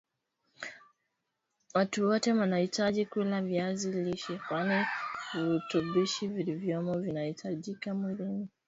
Watu 1.73 2.07
wote 2.07 2.33
wanahitaji 2.33 3.05
kula 3.05 3.41
viazi 3.41 3.91
lishe 3.91 4.39
kwani 4.47 4.85
virutubishi 5.33 6.27
vilivyomo 6.27 6.97
vinahitajika 6.99 7.93
mwilini 7.93 8.47